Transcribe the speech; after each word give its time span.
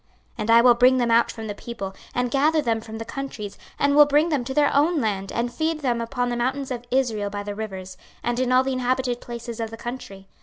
26:034:013 0.31 0.33
And 0.39 0.49
I 0.51 0.61
will 0.61 0.73
bring 0.73 0.97
them 0.97 1.11
out 1.11 1.29
from 1.31 1.45
the 1.45 1.53
people, 1.53 1.93
and 2.15 2.31
gather 2.31 2.59
them 2.59 2.81
from 2.81 2.97
the 2.97 3.05
countries, 3.05 3.55
and 3.77 3.95
will 3.95 4.07
bring 4.07 4.29
them 4.29 4.43
to 4.45 4.53
their 4.55 4.75
own 4.75 4.99
land, 4.99 5.31
and 5.31 5.53
feed 5.53 5.81
them 5.81 6.01
upon 6.01 6.29
the 6.29 6.35
mountains 6.35 6.71
of 6.71 6.85
Israel 6.89 7.29
by 7.29 7.43
the 7.43 7.53
rivers, 7.53 7.97
and 8.23 8.39
in 8.39 8.51
all 8.51 8.63
the 8.63 8.73
inhabited 8.73 9.21
places 9.21 9.59
of 9.59 9.69
the 9.69 9.77
country. 9.77 10.27